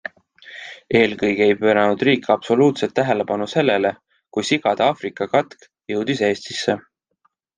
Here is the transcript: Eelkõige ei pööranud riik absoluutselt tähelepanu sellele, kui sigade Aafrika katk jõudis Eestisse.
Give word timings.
Eelkõige 0.99 1.43
ei 1.47 1.57
pööranud 1.59 2.05
riik 2.09 2.23
absoluutselt 2.37 2.95
tähelepanu 3.01 3.49
sellele, 3.53 3.91
kui 4.37 4.47
sigade 4.51 4.87
Aafrika 4.87 5.31
katk 5.35 5.69
jõudis 5.95 6.27
Eestisse. 6.31 6.79